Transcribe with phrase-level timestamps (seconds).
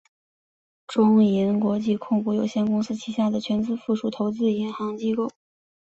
[0.87, 5.29] 中银国际控股有限公司旗下的全资附属投资银行机构。